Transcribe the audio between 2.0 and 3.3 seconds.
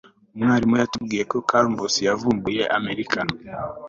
yavumbuye amerika